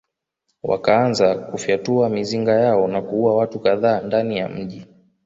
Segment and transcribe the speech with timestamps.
[0.63, 4.87] Wakaanza kufyatulia mizinga yao na kuua watu kadhaa ndani ya mji